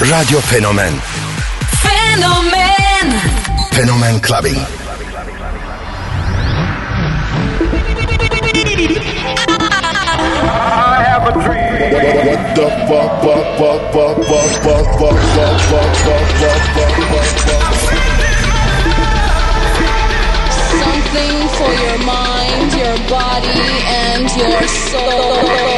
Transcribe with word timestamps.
Radio 0.00 0.38
Fenomen 0.40 0.94
Fenomen 1.82 3.10
Fenomen 3.72 4.20
Clubbing. 4.22 4.54
I 10.40 11.02
have 11.02 11.26
a 11.26 11.32
dream. 11.32 11.90
What 12.28 12.42
the 12.54 12.68
fuck, 12.86 13.10
fuck, 13.22 13.44
fuck, 13.58 13.82
fuck, 13.92 14.14
fuck, 14.22 14.46
fuck, 14.62 14.86
fuck, 14.98 15.18
fuck, 15.18 15.58
fuck, 15.66 15.90
fuck, 16.06 16.26
fuck, 16.38 16.62
fuck, 16.74 16.94
fuck, 17.10 17.26
fuck. 17.42 17.64
Something 20.78 21.36
for 21.58 21.72
your 21.74 21.98
mind, 22.06 22.70
your 22.78 22.96
body, 23.10 23.66
and 23.90 24.30
your 24.36 24.62
soul. 24.68 25.77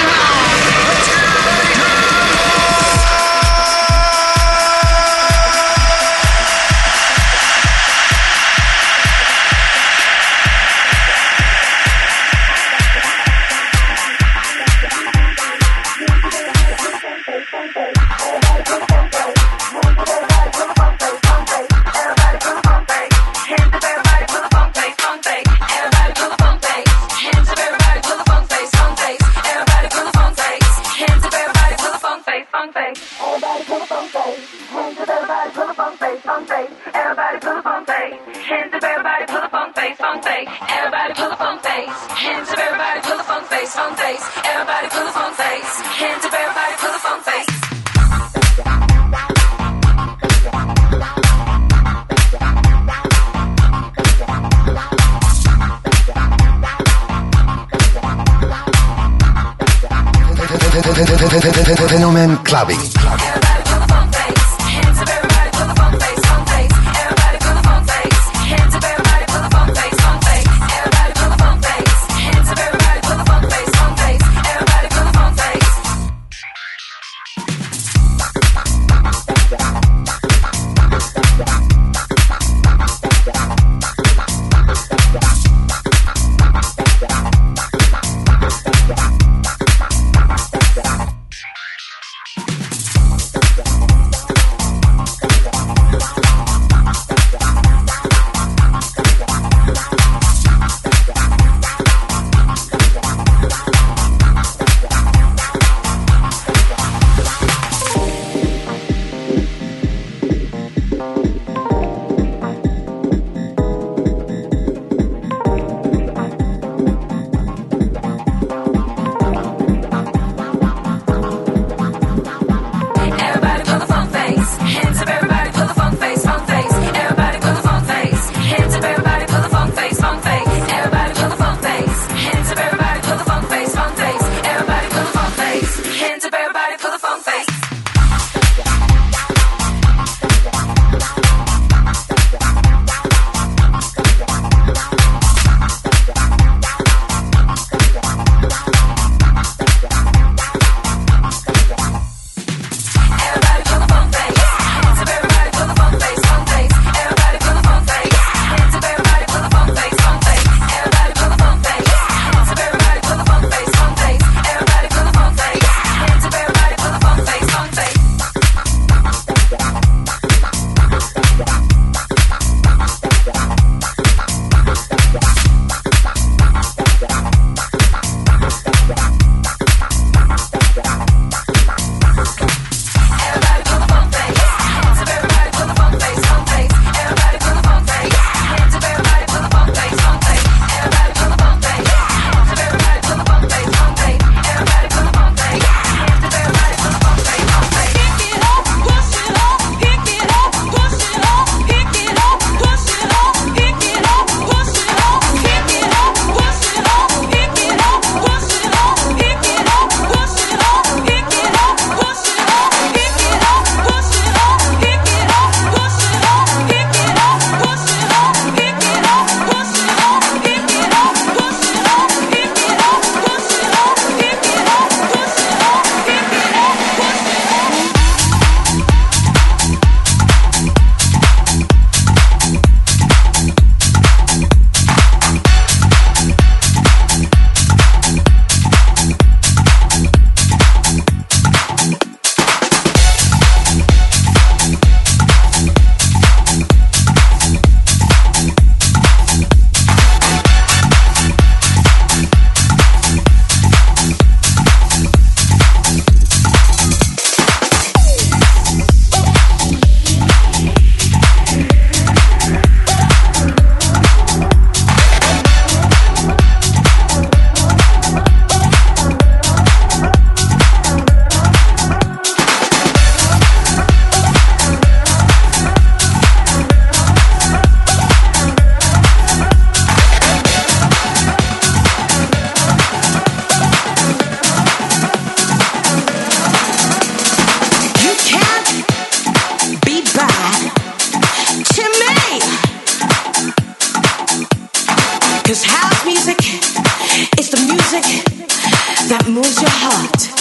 that 299.11 299.27
moves 299.27 299.59
your 299.59 299.69
heart. 299.69 300.31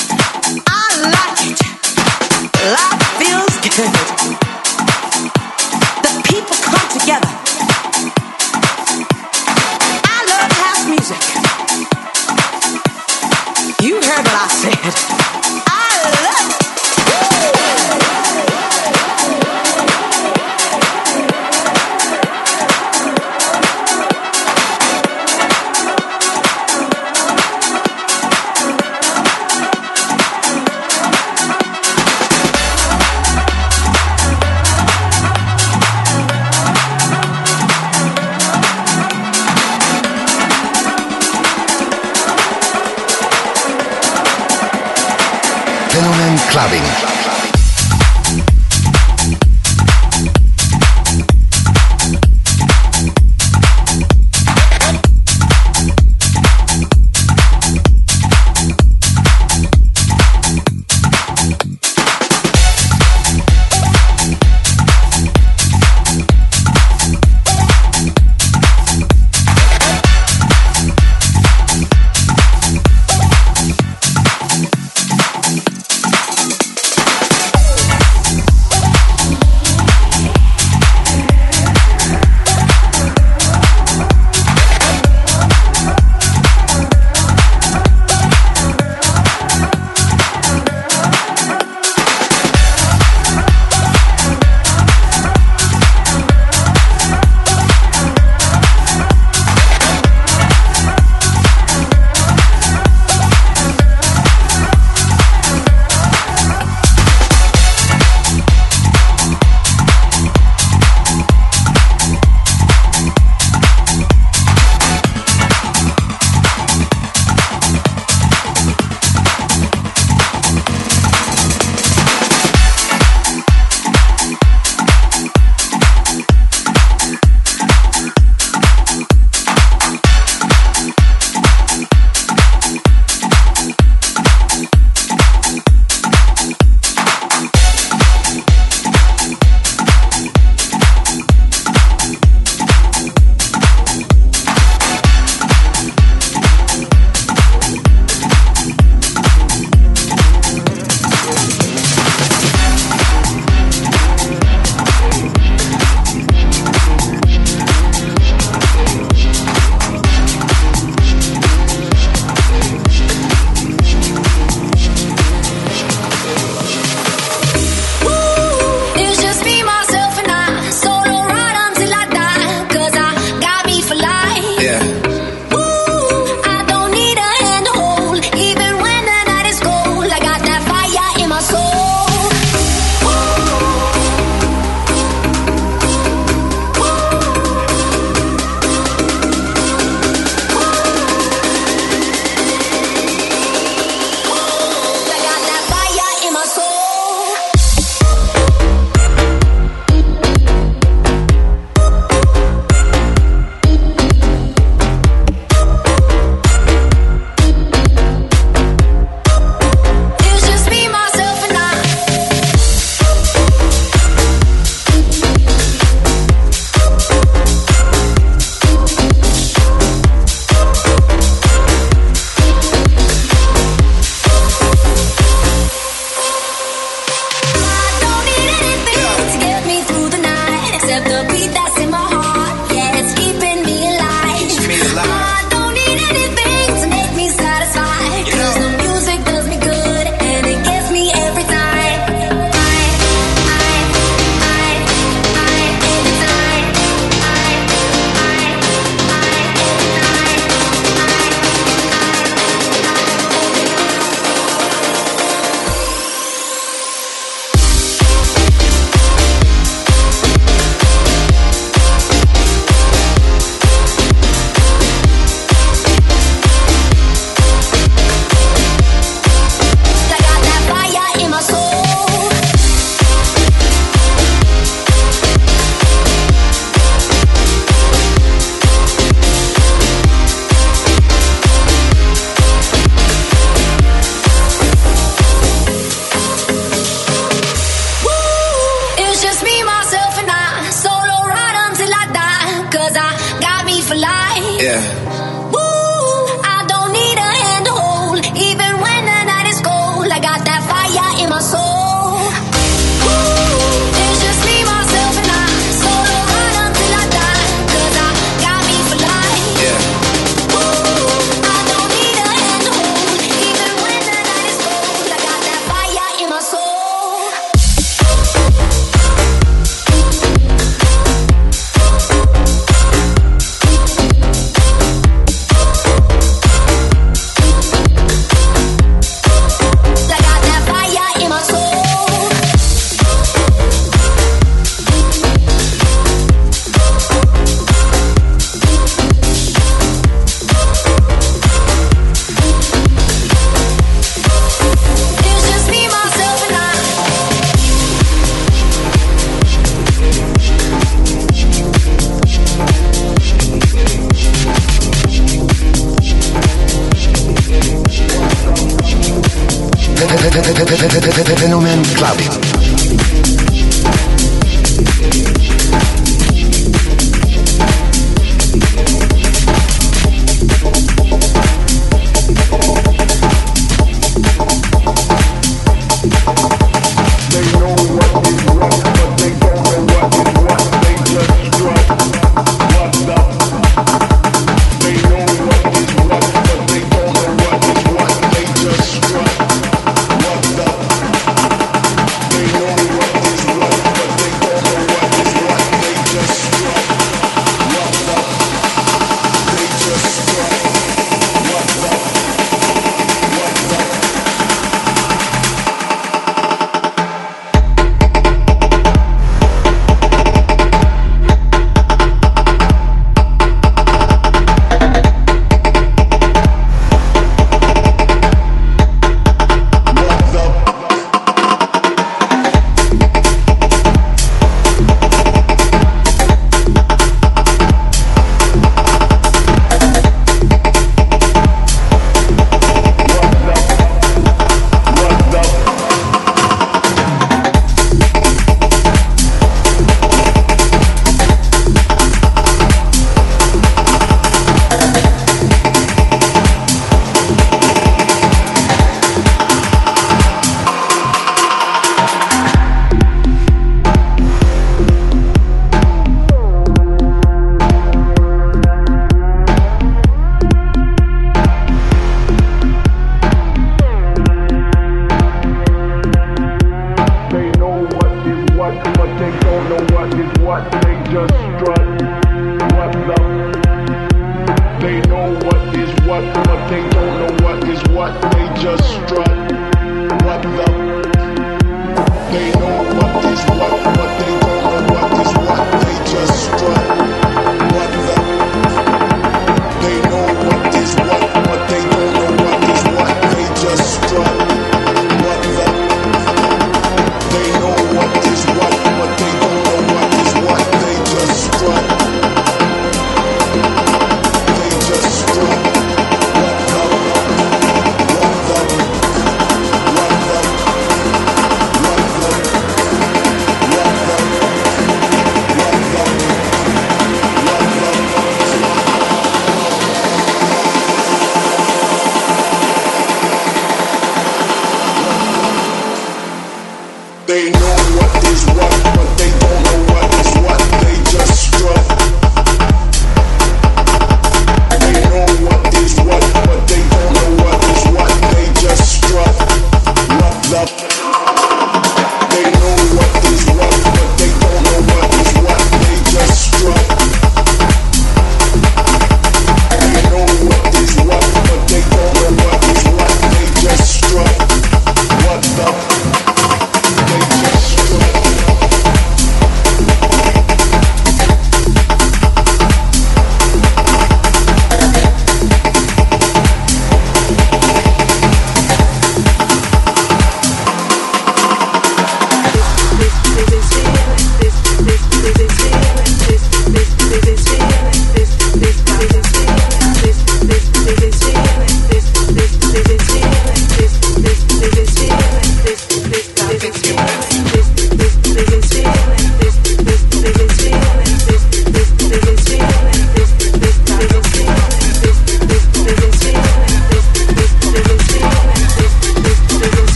I 0.68 0.94
like 1.10 1.42
it. 1.50 1.58
Life 2.70 3.02
feels 3.18 3.54
good. 3.66 4.49
Clubbing. 46.60 46.99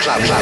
Clubbing. 0.00 0.37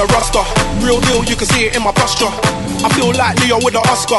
Of 0.00 0.10
roster, 0.12 0.40
real 0.86 0.98
deal, 1.00 1.22
you 1.24 1.36
can 1.36 1.46
see 1.46 1.66
it 1.66 1.76
in 1.76 1.82
my 1.82 1.92
posture. 1.92 2.32
I 2.80 2.88
feel 2.96 3.12
like 3.12 3.38
Leo 3.44 3.56
with 3.60 3.74
the 3.74 3.80
Oscar. 3.92 4.16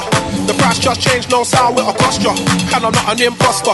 The 0.51 0.59
price 0.59 0.83
just 0.83 0.99
changed, 0.99 1.31
no 1.31 1.47
sound 1.47 1.79
with 1.79 1.87
a 1.87 1.95
posture. 1.95 2.35
And 2.75 2.83
I'm 2.83 2.91
not 2.91 3.07
an 3.07 3.23
imposter. 3.23 3.71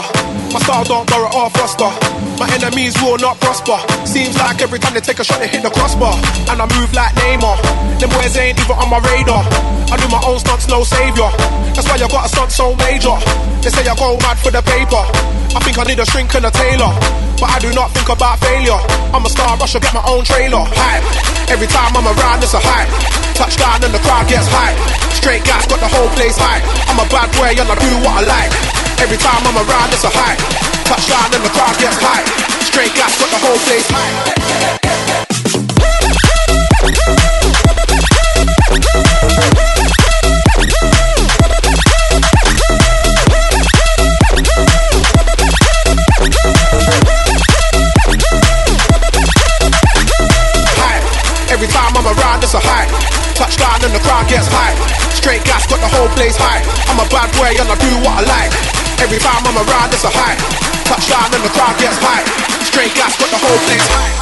My 0.54 0.62
style 0.62 0.86
don't 0.86 1.10
borrow 1.10 1.26
or 1.26 1.50
foster. 1.50 1.90
My 2.38 2.46
enemies 2.54 2.94
will 3.02 3.18
not 3.18 3.34
prosper. 3.42 3.82
Seems 4.06 4.38
like 4.38 4.62
every 4.62 4.78
time 4.78 4.94
they 4.94 5.02
take 5.02 5.18
a 5.18 5.26
shot, 5.26 5.42
they 5.42 5.50
hit 5.50 5.66
the 5.66 5.74
crossbar. 5.74 6.14
And 6.46 6.54
I 6.54 6.70
move 6.78 6.94
like 6.94 7.10
Neymar. 7.18 7.58
Them 7.98 8.14
boys 8.14 8.38
ain't 8.38 8.62
even 8.62 8.78
on 8.78 8.94
my 8.94 9.02
radar. 9.10 9.42
I 9.90 9.98
do 9.98 10.06
my 10.06 10.22
own 10.22 10.38
stunts, 10.38 10.70
no 10.70 10.86
savior. 10.86 11.26
That's 11.74 11.90
why 11.90 11.98
I 11.98 12.06
got 12.06 12.22
a 12.22 12.30
stunt 12.30 12.54
so 12.54 12.70
major. 12.78 13.18
They 13.58 13.74
say 13.74 13.82
I 13.82 13.98
go 13.98 14.14
mad 14.22 14.38
for 14.38 14.54
the 14.54 14.62
paper. 14.62 15.02
I 15.02 15.58
think 15.66 15.82
I 15.82 15.82
need 15.82 15.98
a 15.98 16.06
shrink 16.06 16.30
and 16.38 16.46
a 16.46 16.52
tailor. 16.54 16.94
But 17.42 17.50
I 17.54 17.58
do 17.58 17.74
not 17.74 17.90
think 17.90 18.06
about 18.06 18.38
failure. 18.38 18.78
I'm 19.10 19.26
a 19.26 19.30
star, 19.34 19.58
I 19.58 19.66
should 19.66 19.82
get 19.82 19.90
my 19.90 20.06
own 20.06 20.22
trailer. 20.22 20.62
Hype. 20.62 21.02
Every 21.50 21.66
time 21.66 21.90
I'm 21.98 22.06
around, 22.06 22.38
it's 22.46 22.54
a 22.54 22.62
hype. 22.62 22.90
Touchdown 23.34 23.82
and 23.82 23.94
the 23.94 24.02
crowd 24.02 24.28
gets 24.30 24.46
hype. 24.46 24.78
Straight 25.14 25.42
gas, 25.42 25.66
got 25.66 25.80
the 25.80 25.88
whole 25.88 26.10
place 26.14 26.36
hype. 26.38 26.67
I'm 26.88 26.98
a 27.00 27.08
bad 27.08 27.30
boy 27.36 27.52
and 27.54 27.68
I 27.68 27.76
do 27.78 27.90
what 28.04 28.20
I 28.20 28.26
like. 28.26 28.52
Every 29.00 29.18
time 29.18 29.42
I'm 29.46 29.56
around, 29.56 29.92
it's 29.92 30.04
a 30.04 30.10
hype. 30.10 30.40
Touchdown 30.84 31.30
and 31.34 31.44
the 31.44 31.50
crowd 31.50 31.76
gets 31.78 31.96
hype. 32.00 32.26
Straight 32.64 32.94
gas, 32.94 33.18
got 33.18 33.30
the 33.30 33.38
whole 33.38 33.58
place 33.64 33.86
hype. 33.90 34.38
Every 51.50 51.68
time 51.68 51.96
I'm 51.96 52.06
around, 52.06 52.44
it's 52.44 52.54
a 52.54 52.60
hype. 52.60 52.90
Touchdown 53.34 53.84
and 53.84 53.94
the 53.94 54.00
crowd 54.00 54.28
gets 54.28 54.46
hype. 54.48 54.97
Straight 55.18 55.42
gas, 55.42 55.66
got 55.66 55.82
the 55.82 55.90
whole 55.90 56.06
place 56.14 56.38
high. 56.38 56.62
I'm 56.86 57.02
a 57.02 57.08
bad 57.10 57.26
boy 57.34 57.50
and 57.50 57.66
I 57.66 57.74
do 57.74 57.90
what 58.06 58.22
I 58.22 58.24
like. 58.24 58.52
Every 59.02 59.18
time 59.18 59.42
I'm 59.42 59.58
around, 59.58 59.90
it's 59.90 60.06
a 60.06 60.12
hype. 60.14 60.38
Touchdown 60.86 61.34
and 61.34 61.42
the 61.42 61.50
crowd 61.50 61.74
gets 61.82 61.98
hype. 61.98 62.26
Straight 62.62 62.94
gas, 62.94 63.18
got 63.18 63.28
the 63.34 63.40
whole 63.42 63.60
place 63.66 63.82
hype. 63.82 64.14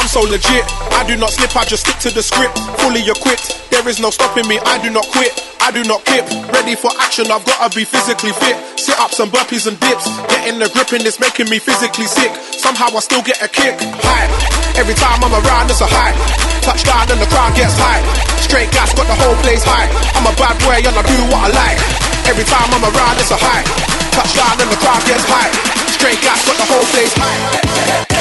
I'm 0.00 0.08
so 0.08 0.24
legit, 0.24 0.64
I 0.96 1.04
do 1.06 1.20
not 1.20 1.30
slip, 1.30 1.54
I 1.54 1.64
just 1.68 1.86
stick 1.86 2.00
to 2.08 2.10
the 2.10 2.24
script. 2.24 2.58
Fully 2.80 3.04
equipped, 3.04 3.60
there 3.70 3.86
is 3.86 4.00
no 4.00 4.10
stopping 4.10 4.48
me, 4.48 4.58
I 4.64 4.80
do 4.82 4.90
not 4.90 5.06
quit, 5.12 5.36
I 5.62 5.70
do 5.70 5.86
not 5.86 6.02
kip. 6.02 6.26
Ready 6.50 6.74
for 6.74 6.90
action, 6.98 7.30
I've 7.30 7.46
gotta 7.46 7.70
be 7.70 7.86
physically 7.86 8.34
fit. 8.34 8.58
Sit 8.74 8.98
ups 8.98 9.22
and 9.22 9.30
burpees 9.30 9.70
and 9.70 9.78
dips, 9.78 10.10
getting 10.26 10.58
the 10.58 10.66
grip 10.74 10.90
and 10.90 11.06
it's 11.06 11.22
making 11.22 11.46
me 11.46 11.62
physically 11.62 12.10
sick. 12.10 12.34
Somehow 12.58 12.90
I 12.90 12.98
still 12.98 13.22
get 13.22 13.38
a 13.38 13.46
kick, 13.46 13.78
High. 14.02 14.26
Every 14.74 14.98
time 14.98 15.22
I'm 15.22 15.30
around, 15.30 15.70
it's 15.70 15.78
a 15.78 15.86
hype. 15.86 16.18
Touchdown 16.66 17.06
and 17.14 17.22
the 17.22 17.30
crowd 17.30 17.54
gets 17.54 17.78
high. 17.78 18.02
Straight 18.42 18.74
gas, 18.74 18.90
got 18.90 19.06
the 19.06 19.14
whole 19.14 19.38
place 19.46 19.62
high. 19.62 19.86
I'm 20.18 20.26
a 20.26 20.34
bad 20.34 20.58
boy 20.66 20.82
and 20.82 20.98
I 20.98 21.02
do 21.06 21.18
what 21.30 21.46
I 21.46 21.50
like. 21.54 21.78
Every 22.26 22.44
time 22.44 22.66
I'm 22.74 22.82
around, 22.82 23.22
it's 23.22 23.30
a 23.30 23.38
hype. 23.38 23.70
Touchdown 24.18 24.58
and 24.58 24.66
the 24.66 24.78
crowd 24.82 25.02
gets 25.06 25.22
high. 25.30 25.52
Straight 25.94 26.18
gas, 26.26 26.42
got 26.42 26.58
the 26.58 26.66
whole 26.66 26.86
place 26.90 27.14
hype. 27.14 28.11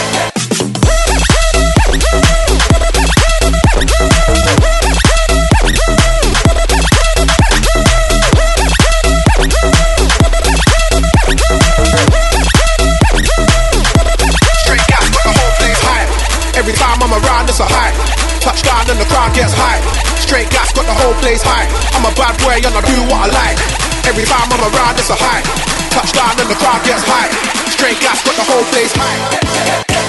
Place 21.21 21.45
hype. 21.45 21.69
I'm 21.93 22.03
a 22.03 22.13
bad 22.17 22.35
boy 22.41 22.57
and 22.57 22.73
I 22.73 22.81
do 22.81 22.97
what 23.05 23.29
I 23.29 23.53
like. 23.53 23.57
Every 24.09 24.25
time 24.25 24.49
I'm 24.49 24.65
around, 24.73 24.97
it's 24.97 25.13
a 25.13 25.15
hype. 25.15 25.45
Touchdown 25.93 26.33
and 26.41 26.49
the 26.49 26.57
crowd 26.57 26.81
gets 26.83 27.05
hype. 27.05 27.31
Straight 27.69 28.01
gas, 28.01 28.25
got 28.25 28.35
the 28.35 28.43
whole 28.43 28.65
place 28.73 28.91
hype. 28.97 30.00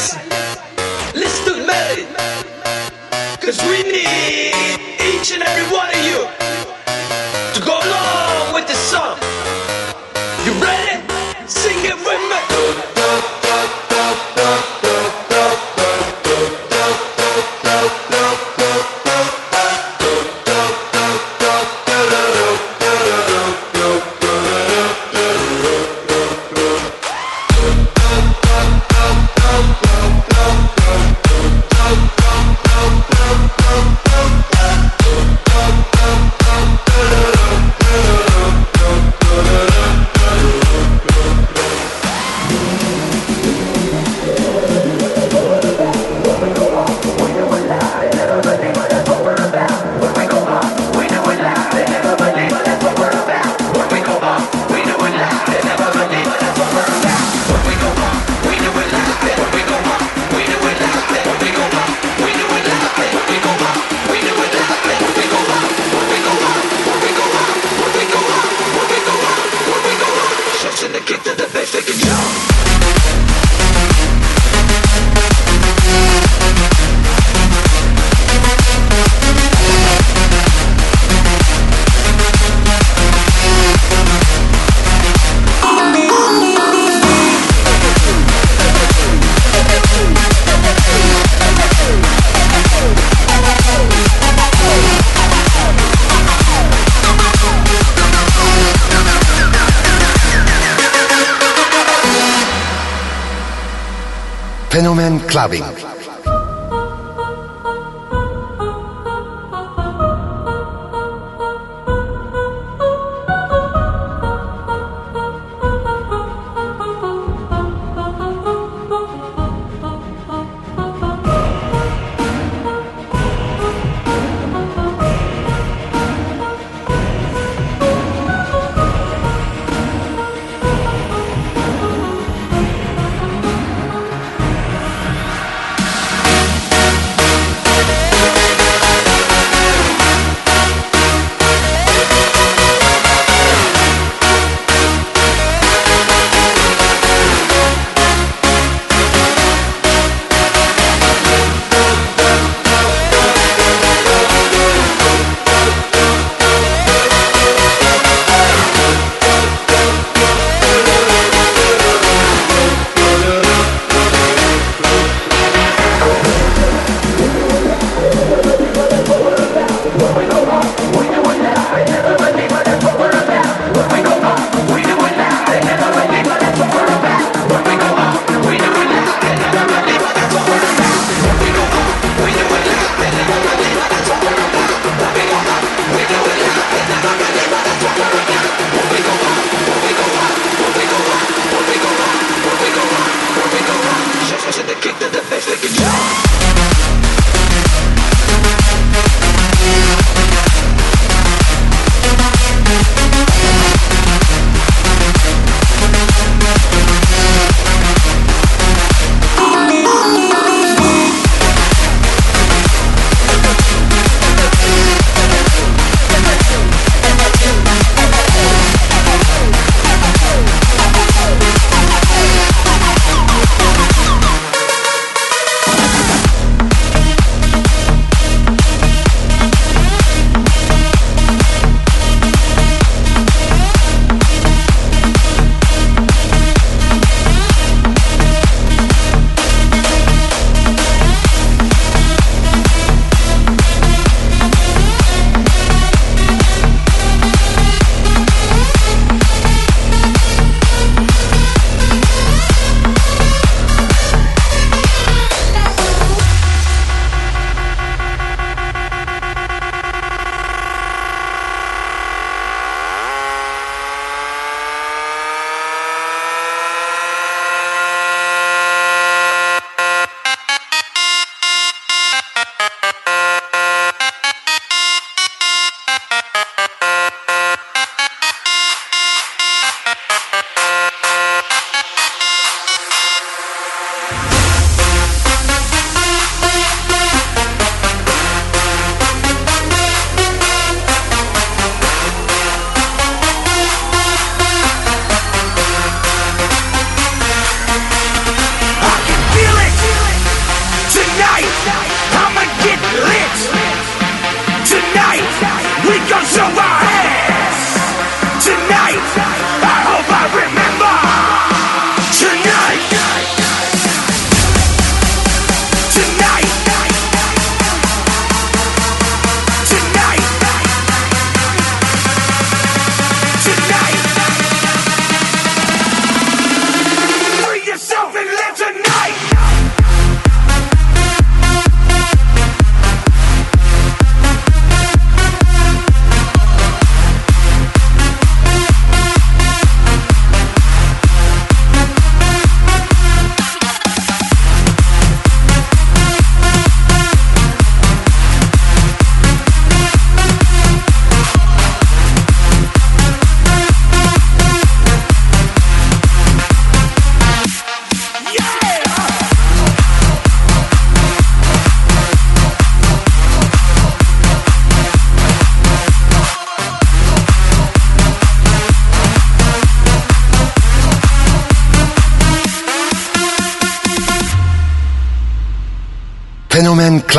listen, 0.00 1.44
to 1.44 1.54
me, 1.66 2.06
cause 3.40 3.60
we 3.68 3.82
need 3.82 4.54
each 5.00 5.32
and 5.34 5.42
every 5.42 5.76
one 5.76 5.88
of 5.90 6.04
you. 6.06 6.79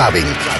Clubbing. 0.00 0.59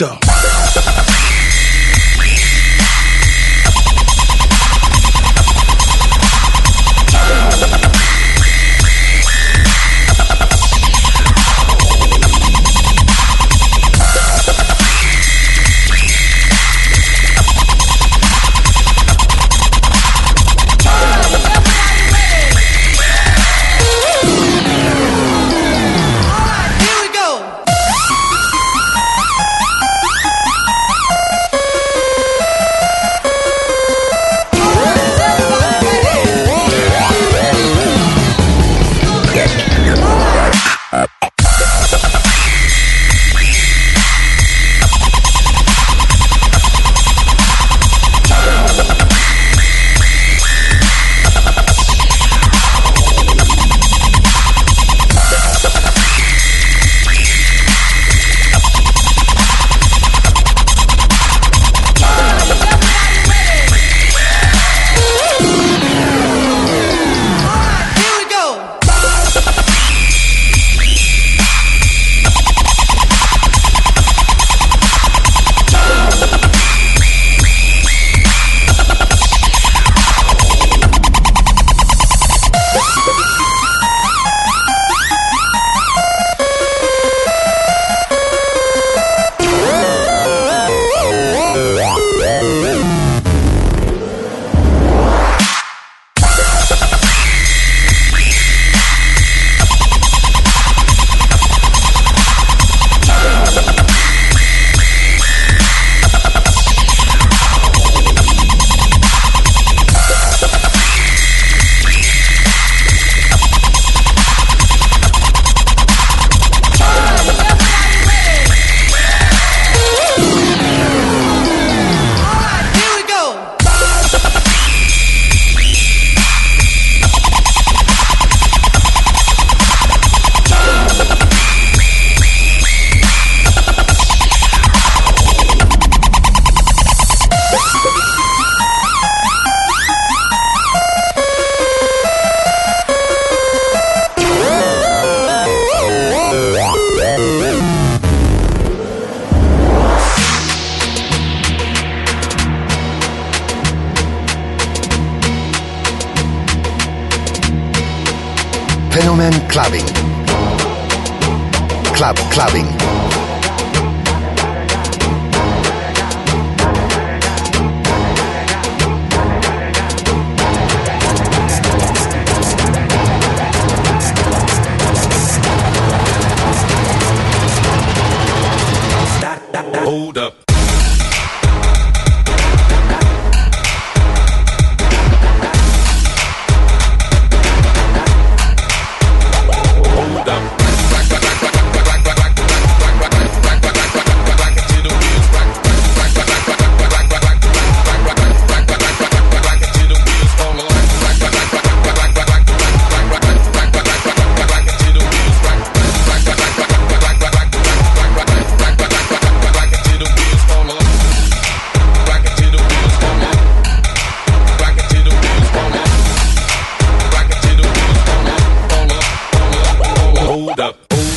go. 0.00 0.29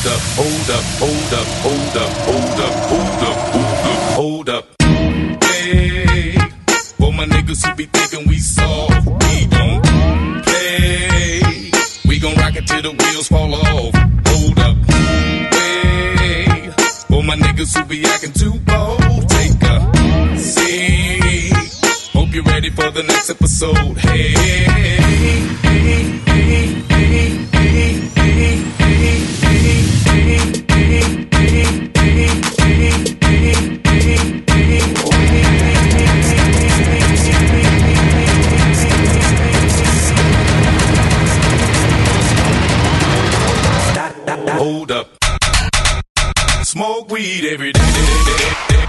up, 0.06 0.20
hold 0.36 0.70
up, 0.70 0.84
hold 1.00 1.32
up, 1.32 1.46
hold 1.64 1.96
up, 1.96 2.12
hold 2.26 2.60
up, 2.60 2.74
hold 2.90 3.22
up, 3.22 3.38
hold 3.54 3.78
up, 3.88 4.14
hold 4.14 4.48
up. 4.50 4.64
Hey, 5.44 6.32
for 6.98 7.12
my 7.12 7.24
niggas 7.26 7.66
who 7.66 7.74
be 7.74 7.86
thinking 7.86 8.28
we 8.28 8.38
soft, 8.38 9.06
we 9.06 9.46
don't 9.46 10.44
play. 10.44 11.70
We 12.06 12.18
gon' 12.18 12.34
rock 12.36 12.56
it 12.56 12.66
till 12.66 12.82
the 12.82 12.90
wheels 12.90 13.28
fall 13.28 13.54
off. 13.54 13.94
Hold 14.28 14.58
up, 14.58 14.76
hey, 14.90 16.70
for 17.08 17.22
my 17.22 17.36
niggas 17.36 17.76
who 17.78 17.84
be 17.86 18.04
acting 18.04 18.32
too 18.32 18.58
bold, 18.60 19.28
take 19.28 19.62
a 19.62 20.38
seat. 20.38 21.52
Hope 22.12 22.34
you're 22.34 22.44
ready 22.44 22.70
for 22.70 22.90
the 22.90 23.02
next 23.04 23.30
episode. 23.30 23.96
Hey. 23.98 24.32
hey, 24.32 24.64
hey. 25.62 25.73
need 47.34 47.52
every 47.52 47.72
day. 47.72 48.83